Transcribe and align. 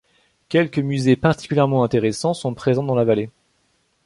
Quelques 0.49 0.79
musées 0.79 1.15
particulièrement 1.15 1.83
intéressants 1.83 2.33
sont 2.33 2.55
présents 2.55 2.81
dans 2.81 2.95
la 2.95 3.03
vallée. 3.05 3.29